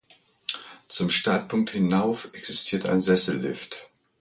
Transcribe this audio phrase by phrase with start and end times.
[0.87, 3.91] Zum Startpunkt hinauf existiert ein Sessellift.